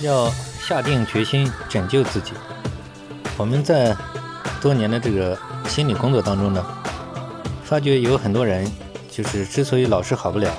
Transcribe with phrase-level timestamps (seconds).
[0.00, 0.30] 要
[0.60, 2.32] 下定决心拯救自己。
[3.36, 3.96] 我们在
[4.60, 5.36] 多年的这个
[5.68, 6.64] 心理工作当中呢，
[7.64, 8.70] 发觉有很多人
[9.10, 10.52] 就是之所以老是好不了，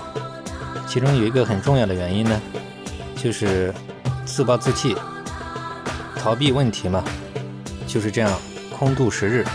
[0.87, 2.41] 其中有一个很重要的原因呢，
[3.15, 3.73] 就是
[4.25, 4.95] 自暴自弃、
[6.17, 7.03] 逃避问题嘛，
[7.87, 8.31] 就是这样
[8.77, 9.45] 空度时日。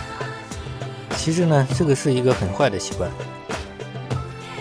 [1.17, 3.11] 其实呢，这个是一个很坏的习惯。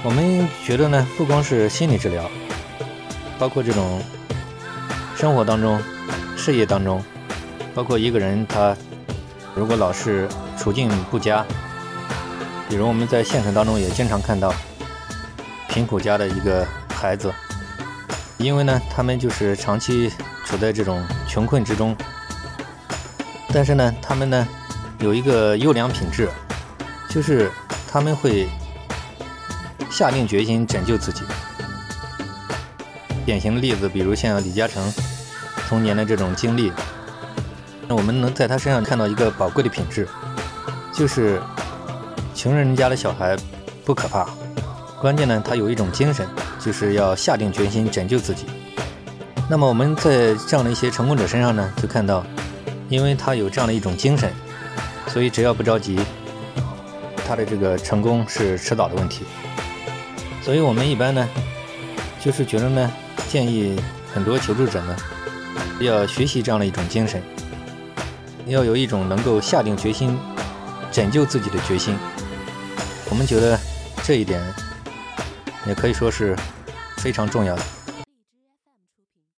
[0.04, 2.30] 我们觉得呢，不光是心理治疗，
[3.40, 4.02] 包括这种。
[5.24, 5.82] 生活当中、
[6.36, 7.02] 事业当中，
[7.74, 8.76] 包括一个人他
[9.56, 10.28] 如果老是
[10.58, 11.46] 处境不佳，
[12.68, 14.54] 比如我们在现实当中也经常看到
[15.70, 17.34] 贫苦家的一个孩子，
[18.38, 20.12] 因为呢他们就是长期
[20.44, 21.96] 处在这种穷困之中，
[23.54, 24.46] 但是呢他们呢
[25.00, 26.28] 有一个优良品质，
[27.08, 27.50] 就是
[27.90, 28.50] 他们会
[29.90, 31.22] 下定决心拯救自己。
[33.26, 34.94] 典型的例子，比如像李嘉诚。
[35.70, 36.72] 童年的这种经历，
[37.88, 40.08] 那我们能在他身上看到一个宝贵的品质，
[40.94, 41.42] 就是
[42.36, 43.36] 穷人家的小孩
[43.84, 44.30] 不可怕，
[45.02, 46.28] 关键呢，他有一种精神，
[46.60, 48.46] 就是要下定决心拯救自己。
[49.50, 52.24] 那么我们在这样的一些成功者身上呢，就看到，
[52.88, 54.32] 因为他有这样的一种精神，
[55.08, 55.98] 所以只要不着急，
[57.26, 59.26] 他的这个成功是迟早的问题。
[60.44, 61.28] 所以我们一般呢，
[62.20, 62.92] 就是觉得呢，
[63.34, 63.82] 建议
[64.14, 64.96] 很多求助者呢。
[65.80, 67.20] 要学习这样的一种精神，
[68.46, 70.16] 要有一种能够下定决心
[70.92, 71.98] 拯救自己的决心。
[73.10, 73.60] 我们觉得
[74.04, 74.40] 这一点
[75.66, 76.38] 也可以说是
[76.98, 77.64] 非常重要的。